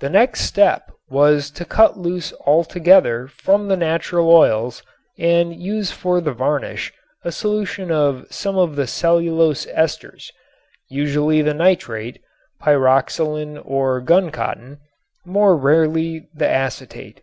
[0.00, 4.82] The next step was to cut loose altogether from the natural oils
[5.20, 10.32] and use for the varnish a solution of some of the cellulose esters,
[10.88, 12.20] usually the nitrate
[12.60, 14.78] (pyroxylin or guncotton),
[15.24, 17.22] more rarely the acetate.